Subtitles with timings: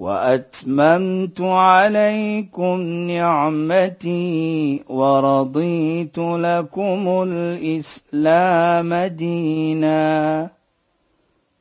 [0.00, 2.80] وأتممت عليكم
[3.12, 10.50] نعمتي ورضيت لكم الإسلام دينا.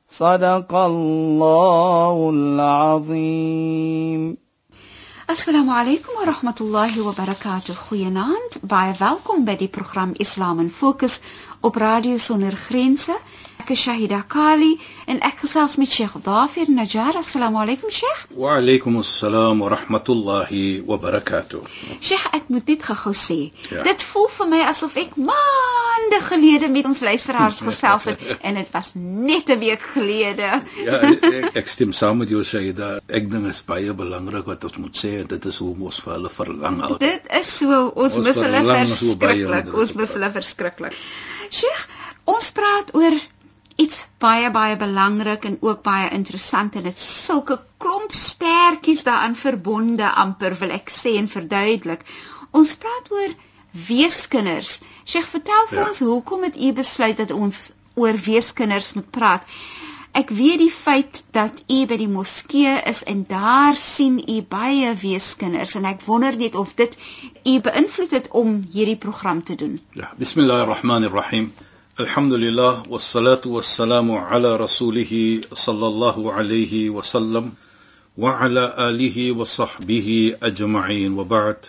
[0.10, 4.38] صدق الله العظيم.
[5.30, 7.74] السلام عليكم ورحمة الله وبركاته.
[7.74, 11.22] خيانات باي فالكم بدي برنامج إسلام فوكس
[11.66, 13.14] أوب راديو سونر خرينسا
[13.70, 14.72] Ek is Shahida Kali
[15.14, 17.20] en ek gesels met Sheikh Dafir Najjar.
[17.20, 18.24] Assalamu alaykum Sheikh.
[18.34, 21.62] Wa alaykum assalam wa rahmatullahi wa barakatuh.
[22.02, 23.38] Sheikh, ek moet net gou-gou sê,
[23.70, 23.84] Ja.
[23.86, 28.74] dit voel vir my asof ek maande gelede met ons luisteraars gesels het en dit
[28.74, 30.50] was net 'n week gelede.
[30.90, 32.96] Ja, ek, ek stem saam met jou Shaida.
[33.08, 36.02] Ek dink dit is baie belangrik wat ons moet sê en dit is hoe ons
[36.08, 37.00] vir hulle verlang altyd.
[37.06, 39.74] Dit is so ons, Ons mis hulle verskriklik.
[39.78, 40.98] Ons mis hulle verskriklik.
[41.52, 41.86] Sheikh,
[42.26, 43.14] ons praat oor
[43.80, 50.10] iets baie baie belangrik en ook baie interessant en dit sulke klomp stertjies daaraan verbonde
[50.24, 52.04] amper wil ek sê en verduidelik.
[52.52, 53.36] Ons praat oor
[53.88, 54.80] weeskinders.
[55.06, 55.88] Sheikh, vertel vir Ja.
[55.88, 59.44] ons hoekom het u besluit dat ons oor weeskinders moet praat?
[60.12, 64.96] Ek weet die feit dat u by die moskee is en daar sien u baie
[64.98, 66.98] weeskinders en ek wonder net of dit
[67.46, 69.80] u beïnvloed het om hierdie program te doen.
[69.94, 71.52] Ja, bismillahirrahmanirrahim.
[71.52, 71.69] Alhamdulillah wassalatu
[72.00, 77.52] الحمد لله والصلاة والسلام على رسوله صلى الله عليه وسلم
[78.18, 81.66] وعلى آله وصحبه أجمعين وبعد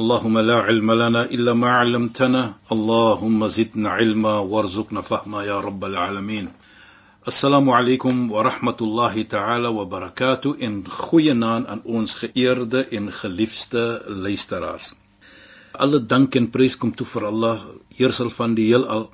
[0.00, 6.48] اللهم لا علم لنا إلا ما علمتنا اللهم زدنا علما وارزقنا فهما يا رب العالمين
[7.28, 14.94] السلام عليكم ورحمة الله تعالى وبركاته إن خوينان أن أونس خيرد إن خليفست ليستراز
[15.78, 17.58] Alle dank en prees kom toe vir Allah,
[17.98, 19.08] heersel van die heelal.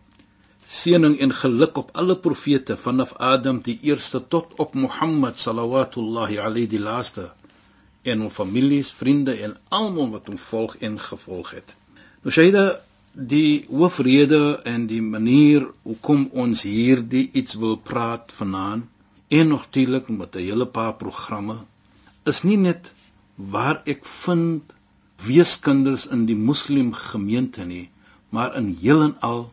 [0.71, 6.69] Seëning en geluk op alle profete vanaf Adam die eerste tot op Mohammed sallallahu alayhi
[6.71, 7.25] die laaste
[8.03, 11.75] en hom families, vriende en almal wat hom volg en gevolg het.
[12.23, 12.65] Nou Shaida,
[13.13, 18.87] die hoofrede en die manier hoekom ons hierdie iets wil praat vanaand
[19.41, 21.59] en natuurlik met 'n hele paar programme
[22.33, 22.95] is nie net
[23.35, 24.75] waar ek vind
[25.27, 27.91] weeskinders in die moslim gemeente nie,
[28.29, 29.51] maar in heel en al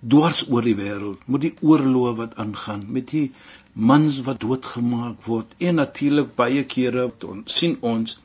[0.00, 3.32] dwars oor die wêreld met die oorloë wat aangaan, met die
[3.72, 7.10] mans wat doodgemaak word en natuurlik baie kere
[7.44, 8.18] sien ons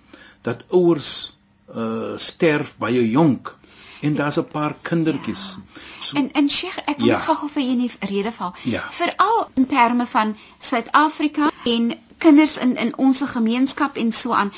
[0.44, 1.34] dat ouers
[1.72, 3.56] uh sterf baie jonk
[4.02, 5.58] en daar's 'n paar kindertjies.
[6.02, 7.18] So En en Sheikh, ek wil Ja.
[7.18, 8.56] gou-gou vir julle rede val.
[8.64, 8.84] Ja.
[8.92, 14.53] Veral in terme van Suid-Afrika en kinders in in ons gemeenskap en so aan.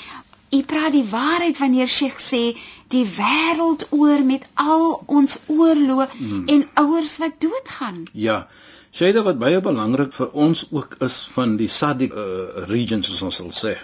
[0.51, 2.57] U praat die waarheid wanneer Sheikh sê
[2.87, 6.43] die wêreld oor met al ons oorloë Hmm.
[6.47, 8.05] en ouers wat doodgaan.
[8.13, 8.47] Ja.
[8.93, 13.35] Shaida wat baie belangrik vir ons ook is van die SADC uh, regions soos ons
[13.35, 13.77] sal sê.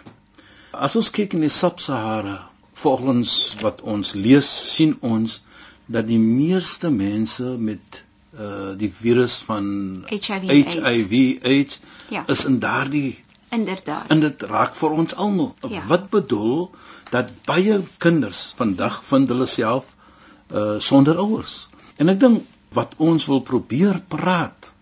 [0.72, 4.46] As ons kyk in die Sub-Sahara, volgens wat ons lees,
[4.76, 5.44] sien ons
[5.88, 8.04] dat die meeste mense met
[8.40, 10.76] uh die virus van HIV AIDS.
[10.76, 11.80] HIV AIDS
[12.10, 12.24] Ja.
[12.28, 13.18] is in daardie
[13.52, 14.08] Inderdaad.
[14.14, 15.56] en dit raak vir ons almal.
[15.70, 15.82] Ja.
[15.88, 16.70] Wat bedoel
[17.12, 19.96] dat baie kinders vandag vind hulle self
[20.54, 21.68] uh sonder ouers.
[21.98, 22.44] En ek dink
[22.74, 24.74] wat ons wil probeer praat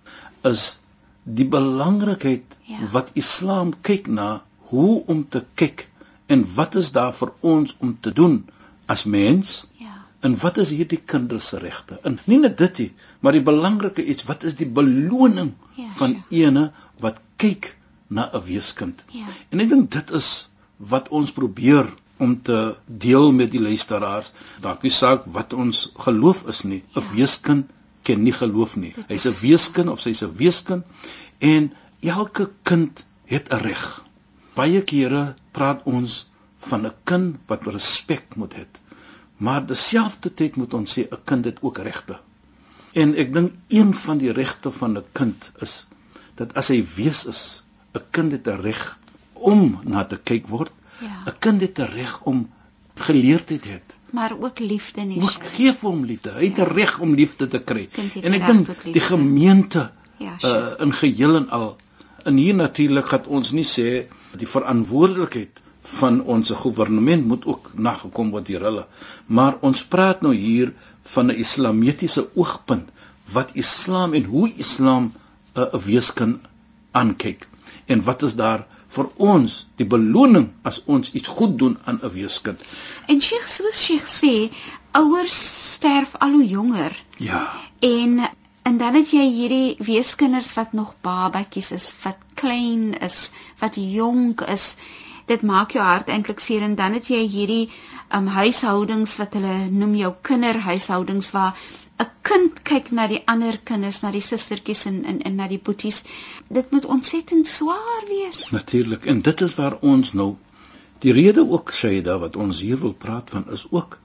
[0.44, 0.79] is
[1.23, 2.78] die belangrikheid Ja.
[2.91, 5.88] wat Islam kyk na hoe om te kyk
[6.28, 8.45] en wat is daar vir ons om te doen
[8.85, 10.03] as mens Ja.
[10.22, 11.99] en wat is hierdie kinders se regte?
[12.03, 16.23] En nie net dit nie, maar die belangrike iets, wat is die beloning Ja, van
[16.29, 17.76] ene wat kyk
[18.07, 19.03] na 'n weeskind?
[19.12, 19.25] Ja.
[19.50, 24.31] En ek dink dit is wat ons probeer om te deel met die luisteraars.
[24.61, 26.84] Dalk nie saak wat ons geloof is nie.
[26.96, 27.11] 'n Ja.
[27.14, 27.70] Weeskind
[28.03, 28.93] ken nie geloof nie.
[29.08, 30.84] Hy's is 'n weeskind of sy's 'n weeskind
[31.40, 34.05] en elke kind het 'n reg.
[34.55, 36.28] Baie kere praat ons
[36.58, 38.66] van 'n kind wat respek moet hê.
[39.37, 42.20] Maar terselfdertyd moet ons sê 'n kind het ook regte.
[42.93, 45.87] En ek dink een van die regte van 'n kind is
[46.35, 47.64] dat as hy wees is,
[47.97, 48.97] 'n kind het 'n reg
[49.34, 50.73] om na te kyk word.
[50.99, 51.32] Ja.
[51.32, 52.49] 'n Kind het 'n reg om
[52.96, 53.79] geleerdheid hê.
[54.11, 55.22] Maar ook liefde nie.
[55.22, 56.32] Ook gee vir hom liefde.
[56.32, 57.90] Hy het 'n reg om liefde te kry.
[57.91, 60.79] Het En ek dink die gemeente Ja, uh, Sheikh.
[60.82, 61.78] in geheel en al
[62.23, 64.08] en hier natuurlik gaan ons nie sê
[64.38, 65.61] die verantwoordelikheid
[66.00, 68.85] van ons regering moet ook nagekom word deur hulle.
[69.26, 70.73] Maar ons praat nou hier
[71.14, 72.90] van 'n islamitiese oogpunt
[73.32, 75.14] wat Islam en hoe Islam
[75.55, 76.40] 'n uh, weeskind
[76.91, 77.47] aankyk.
[77.87, 82.11] En wat is daar vir ons die beloning as ons iets goed doen aan 'n
[82.11, 82.61] weeskind?
[83.07, 84.34] En Sheikh soos Sheikh sê,
[84.91, 85.37] ouers
[85.73, 87.03] sterf al hoe jonger.
[87.17, 87.53] Ja.
[87.79, 88.29] En
[88.67, 94.41] en dan het jy hierdie weeskinders wat nog babatjies is, wat klein is, wat jonk
[94.41, 94.75] is
[95.28, 97.69] dit maak jou hart eintlik seer en dan het jy hierdie
[98.16, 101.55] um huishoudings wat hulle noem jou kinderhuishoudings waar
[102.03, 105.61] 'n kind kyk na die ander kinders, na die sustertjies en en en na die
[105.70, 106.02] boeties.
[106.58, 108.41] Dit moet ontsettend swaar wees.
[108.52, 109.05] Natuurlik.
[109.05, 110.28] En dit is waar ons nou
[111.05, 113.97] die rede ook sê da wat ons hier wil praat van is ook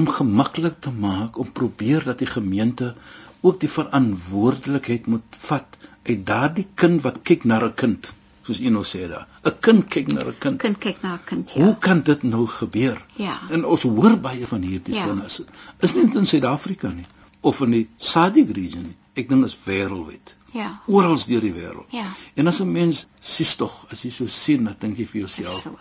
[0.00, 2.94] om gemaklik te maak om probeer dat die gemeente
[3.40, 8.10] ook die verantwoordelikheid moet vat uit daardie kind wat kyk na 'n kind
[8.42, 9.26] soos u nou sê daar.
[9.44, 10.58] 'n Kind kyk na 'n kind.
[10.58, 11.52] Kind kyk na 'n kind.
[11.52, 11.64] Ja.
[11.64, 13.06] Hoe kan dit nou gebeur?
[13.16, 13.38] Ja.
[13.50, 15.06] En ons hoor baie van hierdie ja.
[15.06, 15.24] sinne.
[15.24, 15.42] Is,
[15.80, 17.06] is nie in Suid-Afrika nie
[17.40, 18.96] of in die SADC region nie.
[19.14, 20.36] Ek dink is wêreldwyd.
[20.54, 20.80] Ja.
[20.86, 21.86] Oral deur die wêreld.
[21.94, 22.06] Ja.
[22.34, 25.60] En as 'n mens sies tog, as jy so sien, dan dink jy vir jouself,
[25.60, 25.78] so.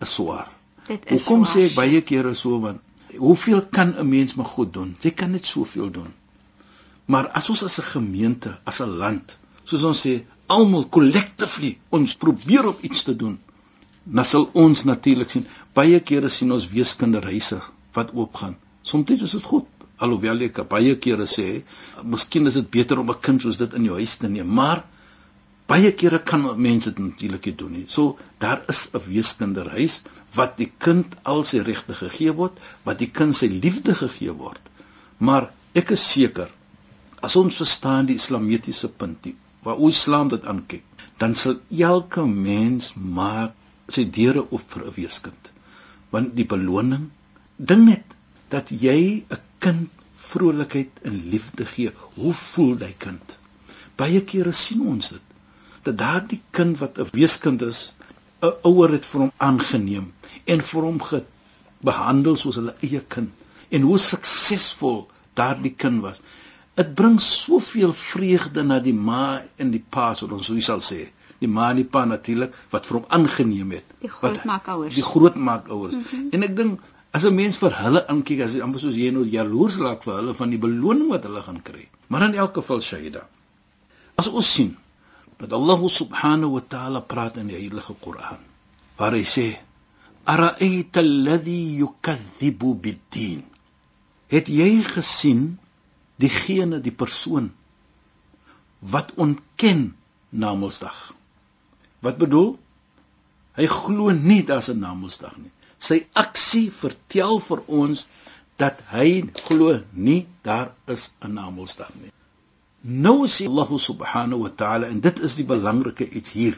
[0.00, 0.48] is swaar.
[0.86, 1.56] Dit is Hoekom swaar.
[1.56, 2.80] sê ek baie kere so want
[3.18, 4.96] hoeveel kan 'n mens maar goed doen?
[5.00, 6.12] Jy kan net soveel doen.
[7.06, 12.14] Maar as ons as 'n gemeente, as 'n land, soos ons sê, almal collectively ons
[12.14, 13.38] probeer om iets te doen,
[14.04, 17.60] dan sal ons natuurlik sien baie kere sien ons weeskinderhuise
[17.92, 18.56] wat oopgaan.
[18.82, 19.66] Soms is dit goed,
[19.98, 21.62] alhoewel ek baie kere sê,
[22.04, 24.84] miskien is dit beter om 'n kind soos dit in jou huis te neem, maar
[25.66, 27.84] baie kere kan mense dit natuurlik nie doen nie.
[27.86, 30.02] So daar is 'n weeskinderhuis
[30.34, 34.60] wat die kind al sy regte gegee word, wat die kind sy liefde gegee word.
[35.18, 36.50] Maar ek is seker
[37.22, 40.84] as ons verstaan die islamitiese punt, die waar hoe Islam dit aankyk,
[41.18, 43.54] dan sal elke mens maak
[43.88, 45.52] sy deure oop vir 'n weeskind.
[46.10, 47.10] Want die beloning
[47.56, 48.16] ding net
[48.50, 49.90] dat jy 'n kind
[50.22, 51.92] vrolikheid en liefde gee.
[52.14, 53.38] Hoe voel daai kind?
[54.00, 55.28] Baie kere sien ons dit
[55.82, 57.94] dat daardie kind wat 'n weeskind is,
[58.42, 60.12] 'n ouer het vir hom aangeneem
[60.44, 61.00] en vir hom
[61.88, 63.30] behandel soos hulle eie kind
[63.70, 65.00] en hoe suksesvol
[65.34, 66.20] daardie kind was.
[66.74, 71.08] Dit bring soveel vreugde na die ma en die pa, so ons sou sal sê.
[71.42, 73.84] Die ma en die pa natuurlik wat vir hom aangeneem het.
[74.00, 74.94] Die grootmaakouers.
[74.94, 75.94] Die grootmaakouers.
[75.94, 76.28] Mm -hmm.
[76.30, 76.80] En ek dink
[77.12, 80.34] as 'n mens vir hulle aankyk, as amper soos jy nou jaloers raak vir hulle
[80.34, 81.84] van die beloning wat hulle gaan kry.
[82.08, 83.28] Maar in elk geval Shaida.
[84.16, 84.76] As ons sien
[85.38, 88.40] dat Allah subhanahu wa ta'ala praat in die heilige Koran,
[88.96, 89.48] waar hy sê:
[90.24, 93.42] "Ara'aita alladhi yukaththibu bid-din?"
[94.28, 95.58] Het jy gesien
[96.16, 97.52] diegene die persoon
[98.80, 99.92] wat ontken
[100.32, 101.12] Namedsdag.
[102.00, 102.56] Wat bedoel?
[103.52, 105.52] Hy glo nie daar's 'n Namedsdag nie.
[105.82, 108.06] Sy aksie vertel vir ons
[108.62, 109.08] dat hy
[109.46, 112.12] glo nie daar is 'n Namedsdag nie.
[112.82, 116.56] Nou sê Allah subhanahu wa ta'ala en dit is die belangrike iets hier.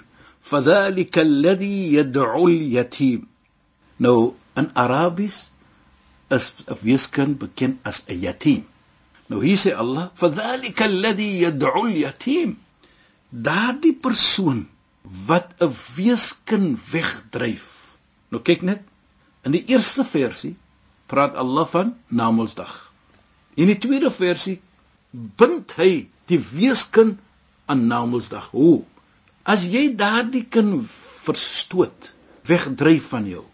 [0.51, 3.27] Fadhalika alladhi yad'u al-yatim.
[3.99, 5.51] Nou in Arabies
[6.37, 8.65] is 'n weeskind bekend as 'n yatim.
[9.29, 12.59] Nou hier sê Allah, "Fadhalika alladhi yad'u al-yatim."
[13.31, 14.69] Daardie persoon
[15.27, 17.65] wat 'n weeskind wegdryf.
[18.31, 18.83] Nou kyk net,
[19.45, 20.55] in die eerste versie
[21.07, 22.73] praat Allah van Namedsdag.
[23.55, 24.61] In die tweede versie
[25.13, 27.21] bind hy die weeskind
[27.71, 28.51] aan Namedsdag.
[28.57, 28.83] Hoe?
[29.45, 30.87] As jy daardie kind
[31.25, 32.13] verstoot,
[32.49, 33.45] wegdryf van jou.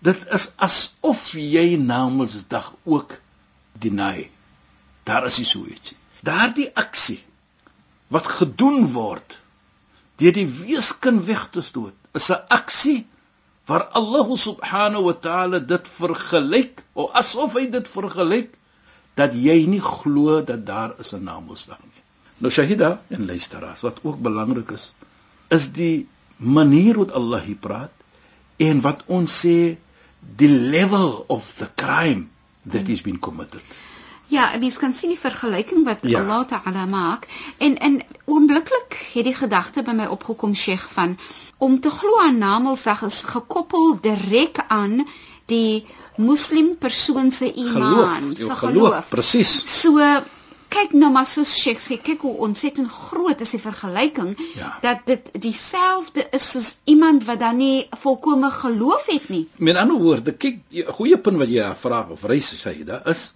[0.00, 3.18] Dit is asof jy Namedsdag ook
[3.80, 4.30] deny.
[5.04, 5.94] Daar is so iets.
[6.24, 7.20] Daardie aksie
[8.08, 9.38] wat gedoen word
[10.20, 13.06] deur die weeskind weg te stoot, is 'n aksie
[13.70, 18.56] waar Allah subhanahu wa ta'ala dit vergelyk of asof hy dit vergelyk
[19.20, 22.02] dat jy nie glo dat daar is 'n naamsdag nie.
[22.42, 24.94] Nou Shahida en luisteraars, wat ook belangrik is,
[25.48, 27.92] is die manier hoe Allah hier praat
[28.56, 29.76] en wat ons sê
[30.20, 32.26] die level of the crime
[32.66, 33.62] that is been committed.
[34.30, 36.20] Ja, mens kan sien die vergelyking wat ja.
[36.20, 37.26] Allah Ta'ala maak
[37.58, 41.16] en in oombliklik het die gedagte by my opgekom Sheikh van
[41.58, 45.02] om te glo aan Namedsdag is gekoppel direk aan
[45.50, 45.82] die
[46.16, 49.50] moslim persoon se iman, se geloof, geloof presies.
[49.80, 49.98] So
[50.70, 54.76] kyk nou maar soos Sheikh sê, kyk hoe ontsettend groot is die vergelyking ja.
[54.84, 59.48] dat dit dieselfde is soos iemand wat dan nie volkomme geloof het nie.
[59.58, 63.32] Met ander woorde, kyk, 'n goeie punt wat jy vra of reis sê, dit is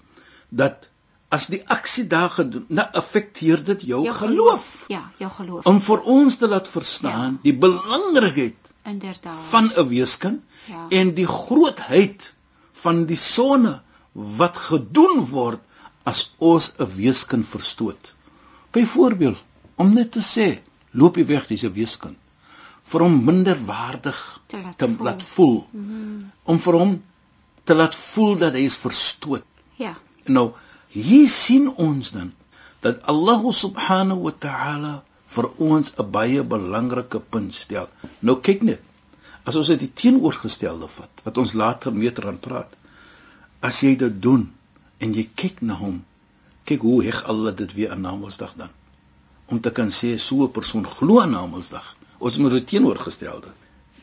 [0.60, 0.90] dat
[1.34, 4.84] as die aksie daar gedoen, nou affekteer dit jou, Jou geloof.
[4.92, 5.66] Ja, jou geloof.
[5.66, 9.38] Om vir ons te laat verstaan die belangrikheid Inderdaad.
[9.50, 10.86] van 'n weeskind Ja.
[10.90, 12.34] en die grootheid
[12.72, 13.80] van die sonne
[14.12, 15.60] wat gedoen word
[16.04, 18.14] as ons 'n weeskind verstoot.
[18.72, 19.36] Byvoorbeeld,
[19.76, 22.16] om net te sê, loop jy weg, dis 'n weeskind.
[22.84, 25.04] Vir hom minderwaardig Te laat te voel.
[25.04, 25.66] laat voel.
[25.70, 26.22] Mhm.
[26.44, 27.02] Om vir hom
[27.64, 29.44] te laat voel dat hy is verstoot.
[29.76, 29.96] Ja.
[30.26, 30.52] Nou,
[30.88, 32.32] hier sien ons dan
[32.84, 34.94] dat Allah subhanahu wa ta'ala
[35.34, 37.88] vir ons 'n baie belangrike punt stel.
[38.20, 38.82] Nou kyk net.
[39.44, 42.70] As ons dit die teenoorgestelde vat, wat ons later mee gaan praat.
[43.60, 44.52] As jy dit doen
[44.98, 46.04] en jy kyk na hom,
[46.64, 48.70] kyk hoe heg Allah dit weer aan Namedsdag dan.
[49.46, 51.96] Om te kan sê so 'n persoon glo aan Namedsdag.
[52.18, 53.52] Ons moet dit teenoorgestelde.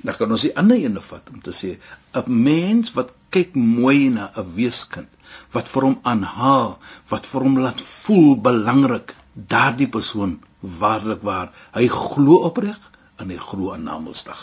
[0.01, 1.77] Dan kan ons die ander ene vat om te sê
[2.13, 5.11] 'n mens wat kyk mooi na 'n weeskind
[5.55, 6.77] wat vir hom aanhaal,
[7.11, 12.79] wat vir hom laat voel belangrik, daardie persoon waarlik waar, hy glo opreg
[13.21, 14.41] en hy glo aan Namedsdag.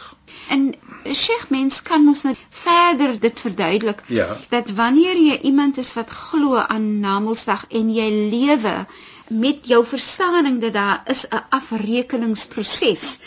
[0.55, 4.37] En Sheikh mens kan ons nou verder dit verduidelik Ja.
[4.49, 8.87] dat wanneer jy iemand is wat glo aan Namedsdag en jy lewe
[9.29, 13.19] met jou verstaaning dat daar is 'n afrekeningsproses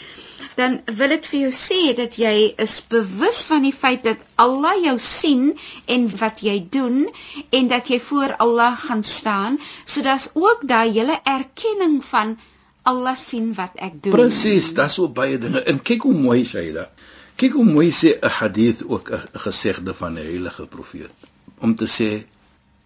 [0.55, 4.75] dan wil dit vir jou sê dat jy is bewus van die feit dat Allah
[4.83, 5.51] jou sien
[5.85, 7.03] en wat jy doen
[7.49, 12.37] en dat jy voor Allah gaan staan so daar's ook daai hele erkenning van
[12.83, 15.61] Allah sien wat ek doen Presies, daar's so baie dinge.
[15.69, 17.07] En kyk hoe mooi sê dit.
[17.37, 21.11] Kyk hoe mooi sê 'n hadith ook 'n gesegde van 'n heilige profeet
[21.59, 22.25] om te sê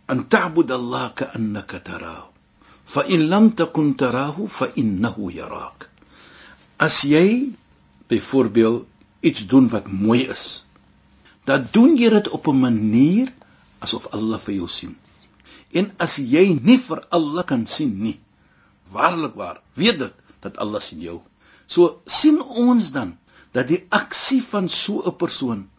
[0.06, 2.28] an ta'bud Allah ka'annaka tarahu
[2.86, 5.90] fa in lam takun tarahu fa innahu yarak.
[6.78, 7.56] As jy
[8.08, 8.86] byvoorbeeld
[9.20, 10.66] iets doen wat mooi is,
[11.48, 13.32] dan doen jy dit op 'n manier
[13.80, 14.96] asof Allah vir jou sien.
[15.72, 18.20] En as jy nie vir Allah kan sien nie,
[18.92, 21.22] waarlik waar, weet dit dat Allah sien jou.
[21.68, 23.18] So sien ons dan
[23.52, 25.70] dat die aksie van so 'n persoon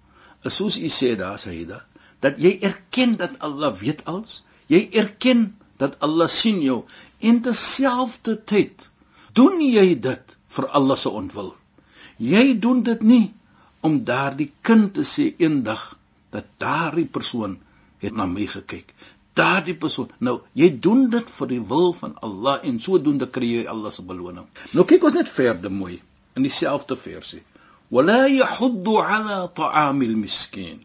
[0.42, 1.84] is soos u sê daar Saida,
[2.20, 6.84] dat jy erken dat Allah weet alles, jy erken dat Allah sien jou
[7.20, 8.88] en terselfdertyd
[9.32, 11.52] doen jy dit vir Allah se ontwil.
[12.18, 13.24] Jy doen dit nie
[13.86, 15.82] om daardie kind te sê eendag
[16.34, 17.58] dat daardie persoon
[18.02, 18.94] het na my gekyk.
[19.36, 20.08] Daardie persoon.
[20.18, 24.04] Nou, jy doen dit vir die wil van Allah en sodoende kry jy Allah se
[24.06, 24.48] beloning.
[24.72, 26.00] Nou kyk ons net verder mooi
[26.36, 27.42] in dieselfde versie.
[27.92, 30.80] Wala yahuddu ala ta'amil miskin.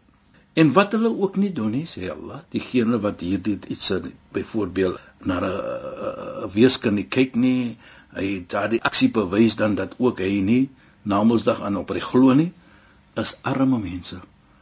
[0.54, 3.88] En wat hulle ook nie doen nie, sê Allah, diegene wat hierdie iets
[4.36, 7.78] byvoorbeeld na 'n weeskind kyk nie,
[8.16, 10.62] hy daardie aksie bewys dan dat ook hy nie
[11.02, 12.52] Namedsdag aan op hy glo nie,
[13.18, 14.20] is arme mense.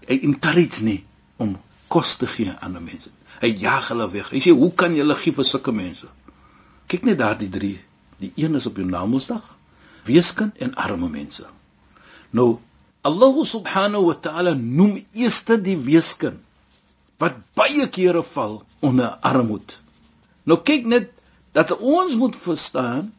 [0.08, 1.02] Hy encourage nie
[1.36, 1.52] om
[1.92, 3.12] kos te gee aan die mense.
[3.42, 4.30] Hy jaag hulle weg.
[4.32, 6.08] Hy sê, "Hoe kan jy hulle gee vir sulke mense?"
[6.88, 7.78] Kyk net daardie drie.
[8.18, 9.56] Die een is op jou Namedsdag,
[10.04, 11.46] weeskind en arme mense.
[12.30, 12.58] Nou
[13.02, 16.40] Allah subhanahu wa ta'ala noem eers die weeskind
[17.18, 19.80] wat baie kere val onder armoede.
[20.44, 21.10] Nou kyk net
[21.52, 23.12] dat ons moet verstaan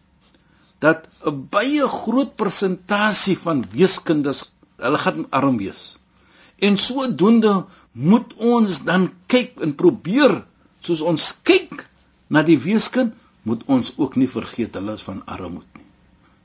[0.82, 6.00] dat 'n baie groot persentasie van weeskinders hulle gaan arm wees.
[6.60, 10.46] En sodoende moet ons dan kyk en probeer
[10.82, 11.86] soos ons kyk
[12.28, 15.88] na die weeskind, moet ons ook nie vergeet hulle is van armoede nie.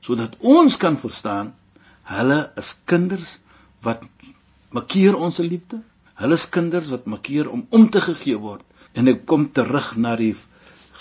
[0.01, 1.53] Sodat ons kan verstaan
[2.09, 3.37] hulle is kinders
[3.85, 4.03] wat
[4.73, 5.81] makkeer ons liefde.
[6.17, 8.63] Hulle is kinders wat makkeer om om te gegee word.
[8.97, 10.33] En ek kom terug na die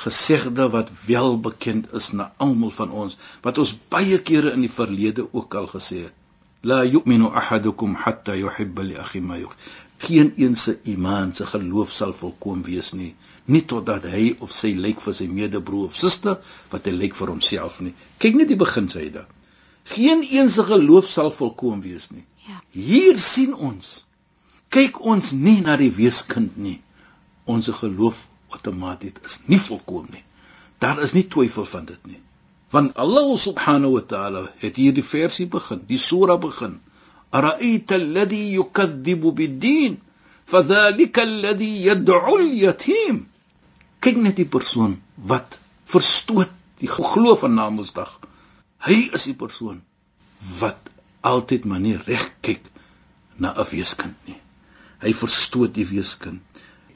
[0.04, 4.72] gesegde wat wel bekend is na almal van ons wat ons baie kere in die
[4.72, 6.14] verlede ook al gesê het.
[6.62, 9.74] La yu'minu ahadukum hatta yuhibba li akhi ma yuhibbu.
[9.98, 14.74] Geen een se iman se geloof sal volkom wees nie, nie totdat hy of sy
[14.76, 16.36] lyk vir sy medebroer of suster
[16.72, 17.94] wat hy lyk vir homself nie.
[18.20, 19.24] Kyk net die beginsyde.
[19.96, 22.26] Geen een se geloof sal volkom wees nie.
[22.48, 22.60] Ja.
[22.74, 24.04] Hier sien ons.
[24.68, 26.80] Kyk ons nie na die weeskind nie.
[27.46, 28.26] Ons geloof
[28.56, 30.24] outomaties is nie volkom nie.
[30.82, 32.20] Daar is nie twyfel van dit nie.
[32.74, 36.80] Want Allah subhanahu wa ta'ala het hier die versie begin, die sura begin.
[37.30, 40.00] Ara'aita alladhi yukaththibu bid-din
[40.50, 43.26] fadhalika alladhi yad'u al-yatim.
[44.00, 44.98] Kyk net die persoon
[45.30, 48.10] wat verstoot die geloof van Namedsdag.
[48.86, 49.80] Hy is die persoon
[50.60, 50.90] wat
[51.26, 52.66] altyd maar nie reg kyk
[53.40, 54.38] na 'n weeskind nie.
[55.00, 56.42] Hy verstoot die weeskind.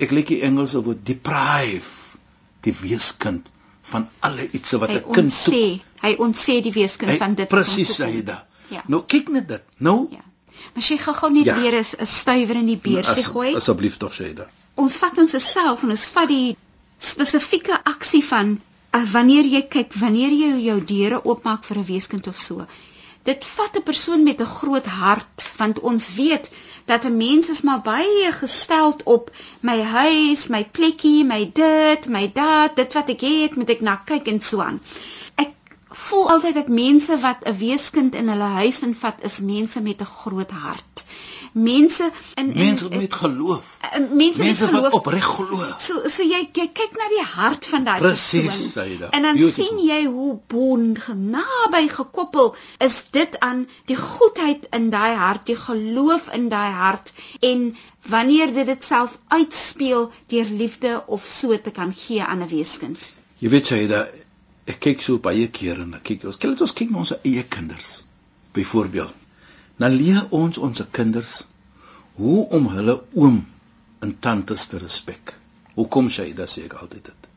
[0.01, 2.17] Ek lyk die Engelse woord deprive
[2.65, 3.49] die weeskind
[3.91, 7.49] van alle iets wat Hy 'n kind ontsê, hy ontsê die weeskind van dit.
[7.49, 8.25] Presies te sê hy doen.
[8.25, 8.47] da.
[8.71, 8.83] Ja.
[8.87, 9.63] Nou kyk net dit.
[9.79, 10.25] Nou Ja.
[10.75, 11.55] Maar sy gou net Ja.
[11.61, 13.55] weer is 'n stuiwer in die beursie as- gooi.
[13.57, 14.47] Asseblief tog sê hy da.
[14.77, 16.57] Ons vat ons self en ons vat die
[16.99, 18.61] spesifieke aksie van
[18.95, 22.67] uh, wanneer jy kyk wanneer jy jou deure oopmaak vir 'n weeskind of so.
[23.23, 26.51] Dit vat 'n persoon met 'n groot hart want ons weet
[26.85, 32.31] dat 'n mens is maar baie gesteld op my huis, my plekkie, my dit, my
[32.33, 34.81] dat, dit wat ek het, moet ek na kyk en so aan.
[35.35, 35.53] Ek
[35.89, 40.15] voel altyd dat mense wat 'n weeskind in hulle huis invat is mense met 'n
[40.21, 41.05] groot hart
[41.53, 43.79] mense in, in mense met geloof.
[43.85, 45.65] Uh, mense, mense geloof, wat opreg glo.
[45.79, 48.47] So so jy, jy kyk na die hart van daai persoon.
[48.47, 49.11] Presies, Saida.
[49.11, 49.65] En dan Beautiful.
[49.65, 55.59] sien jy hoe bond naby gekoppel is dit aan die goedheid in daai hart, die
[55.59, 57.71] geloof in daai hart en
[58.09, 63.13] wanneer dit dit self uitspeel deur liefde of so te kan gee aan 'n weeskind.
[63.39, 64.09] Jy weet Saida,
[64.67, 67.43] ek kyk so baie kere en ek kyk ons kyk ons kyk na ons eie
[67.43, 68.05] kinders.
[68.53, 69.20] Byvoorbeeld
[69.81, 71.35] dan leer ons ons kinders
[72.21, 73.41] hoe om hulle oom
[74.05, 75.35] en tantes te respek.
[75.77, 77.29] Hoekom sê jy dit sê ek altyd dit?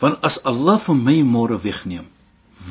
[0.00, 2.08] Want as Allah vir my môre wegneem,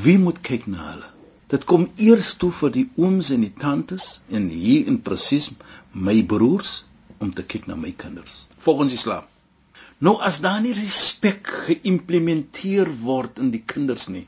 [0.04, 1.12] wie moet kyk na hulle?
[1.52, 5.52] Dit kom eers toe vir die ooms en die tantes en hier in presies
[5.94, 6.82] my broers
[7.20, 9.28] om te kyk na my kinders volgens Islam.
[10.02, 14.26] Nou as daar nie respek geïmplementeer word in die kinders nie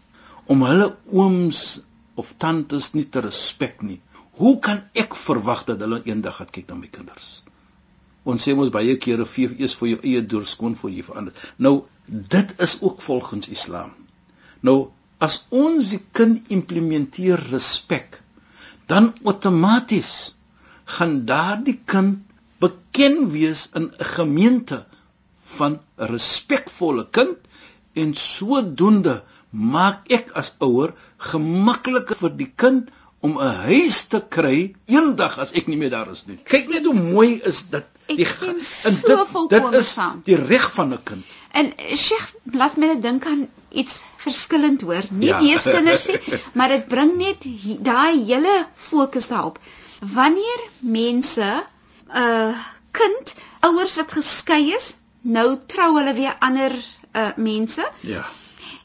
[0.52, 1.64] om hulle ooms
[2.20, 4.02] of tantes nie te respek nie,
[4.42, 7.44] Hoe kan ek verwag dat hulle eendag gaan kyk na my kinders?
[8.24, 11.36] Ons sê mos baie kere vee eers vir jou eie deur skoon voor jy verander.
[11.58, 13.92] Nou dit is ook volgens Islam.
[14.62, 14.78] Nou
[15.24, 18.20] as ons die kind implementeer respek,
[18.92, 20.14] dan outomaties
[20.98, 22.24] gaan daardie kind
[22.64, 24.86] bekend wees in 'n gemeente
[25.58, 27.38] van respekvolle kind
[27.94, 29.22] en sodoende
[29.52, 32.92] maak ek as ouer gemakliker vir die kind
[33.24, 36.38] om 'n huis te kry eendag as ek nie meer daar is nie.
[36.44, 37.86] Kyk net hoe mooi is dit.
[38.12, 40.20] Die stem so volkom saam.
[40.28, 41.24] Die reg van 'n kind.
[41.52, 45.08] En Sheikh laat my net dink aan iets verskillend hoor.
[45.10, 45.40] Nie ja.
[45.40, 46.20] weeskinders nie,
[46.58, 47.48] maar dit bring net
[47.80, 49.60] daai hele fokus daarop.
[50.14, 52.60] Wanneer mense 'n uh,
[52.92, 57.92] kind, ouers wat geskei is, nou trou hulle weer ander uh, mense.
[58.02, 58.26] Ja.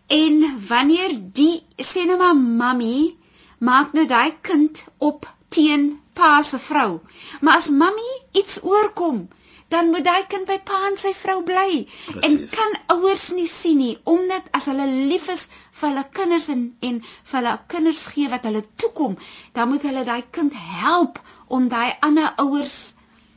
[0.07, 3.18] En wanneer die sê net maar mami
[3.59, 7.01] maak nou daai kind op teen pa se vrou.
[7.41, 9.29] Maar as mammy iets oorkom,
[9.69, 11.85] dan moet daai kind by pa en sy vrou bly.
[12.07, 12.25] Precies.
[12.25, 15.47] En kan ouers nie sien nie omdat as hulle lief is
[15.81, 19.19] vir hulle kinders en en vir hulle kinders gee wat hulle toekom,
[19.53, 22.79] dan moet hulle daai kind help om daai ander ouers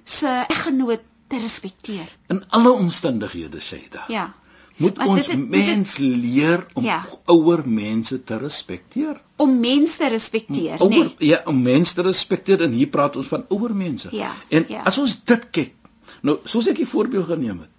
[0.04, 2.08] se eggenoot te respekteer.
[2.28, 4.00] In alle omstandighede sê dit.
[4.12, 4.32] Ja
[4.82, 7.02] moet Want ons dit, mens dit, leer om ja.
[7.32, 9.20] ouer mense te respekteer.
[9.42, 10.88] Om mense te respekteer, nê?
[10.90, 11.30] Nee.
[11.32, 14.10] Ja, om mense te respekteer en hier praat ons van ouer mense.
[14.16, 14.86] Ja, en ja.
[14.90, 15.94] as ons dit kyk,
[16.28, 17.72] nou soos ek die voorbeeld geneem het,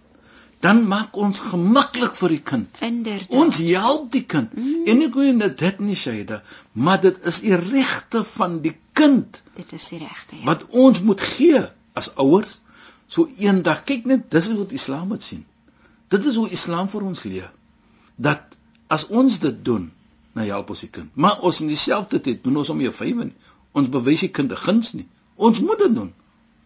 [0.63, 2.83] dan maak ons gemaklik vir die kind.
[2.87, 3.35] Inderdaad.
[3.35, 4.53] Ons help die kind.
[4.55, 4.85] Mm.
[4.87, 9.43] En ek glo net dit nie Shaida, maar dit is die regte van die kind.
[9.59, 10.39] Dit is die regte.
[10.39, 10.47] Ja.
[10.53, 11.65] Wat ons moet gee
[11.99, 12.61] as ouers.
[13.11, 15.43] So eendag kyk net dis wat Islam moet sien.
[16.13, 17.51] Dit is hoe Islam vir ons leer.
[18.17, 18.57] Dat
[18.93, 19.87] as ons dit doen,
[20.37, 21.13] nou help ons die kind.
[21.15, 23.53] Maar ons in dieselfde tyd doen ons om jou vywe nie.
[23.73, 25.07] Ons bewys die kind 'n guns nie.
[25.37, 26.13] Ons moet dit doen.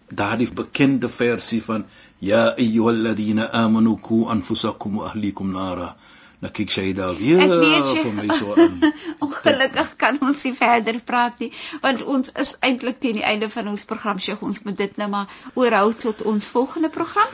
[0.08, 1.86] Daardie bekende versie van
[2.18, 5.94] ya ayyuhalladhina amanu ku anfusakum wa ahlikum nara.
[6.40, 8.80] Nou kyk sy daar weer vir my so aan.
[9.24, 13.70] Ongelukkig kan ons nie verder praat nie, want ons is eintlik teen die einde van
[13.72, 14.18] ons program.
[14.18, 17.30] Sy ons moet dit nou maar oorhou tot ons volgende program.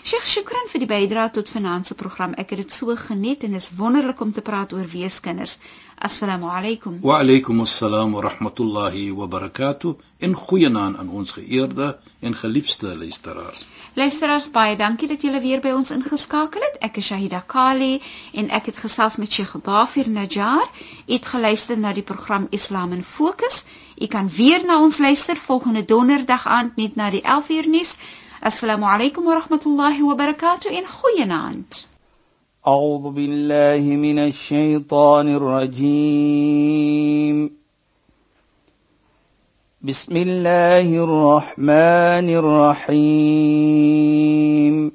[0.00, 2.32] Sheikh Shukran vir die bydrae tot finansie program.
[2.40, 5.58] Ek het dit so geniet en is wonderlik om te praat oor weeskinders.
[6.08, 6.94] Assalamu alaykum.
[7.04, 9.92] Wa alaykum assalam wa rahmatullahi wa barakatuh.
[10.24, 13.66] En goeienaand aan ons geëerde en geliefde luisteraars.
[13.94, 16.80] Luisteraars, baie dankie dat julle weer by ons ingeskakel het.
[16.88, 18.00] Ek is Shahida Kali
[18.32, 20.64] en ek het gesels met Sheikh Dafir Najjar.
[21.12, 23.64] Het geluister na die program Islam in Fokus.
[24.00, 27.96] U kan weer na ons luister volgende donderdag aand net na die 11uur nuus.
[28.46, 30.78] السلام عليكم ورحمة الله وبركاته.
[30.78, 31.74] إن خويناند
[32.68, 37.50] أعوذ بالله من الشيطان الرجيم.
[39.82, 42.30] بسم الله الرحمن
[42.88, 44.92] الرحيم.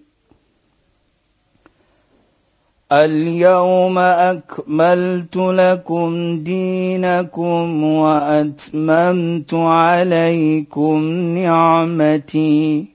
[2.92, 11.00] اليوم أكملت لكم دينكم وأتممت عليكم
[11.38, 12.95] نعمتي.